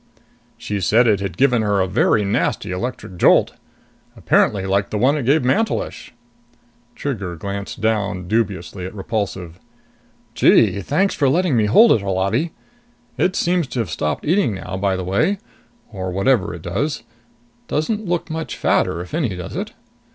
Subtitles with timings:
[0.57, 3.53] "She said it had given her a very nasty electric jolt.
[4.17, 6.11] Apparently like the one it gave Mantelish."
[6.95, 9.59] Trigger glanced down dubiously at Repulsive.
[10.33, 12.49] "Gee, thanks for letting me hold it, Holati!
[13.19, 15.37] It seems to have stopped eating now, by the way.
[15.91, 17.03] Or whatever it does.
[17.67, 19.73] Doesn't look much fatter if any, does it?"